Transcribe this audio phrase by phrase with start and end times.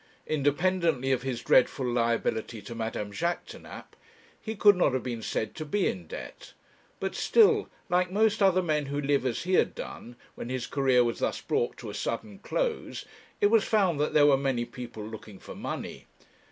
[0.25, 3.85] Independently of his dreadful liability to Madame Jaquêtanàpe,
[4.41, 6.53] he could not have been said to be in debt;
[6.99, 11.03] but still, like most other men who live as he had done, when his career
[11.03, 13.05] was thus brought to a sudden close,
[13.41, 16.07] it was found that there were many people looking for money.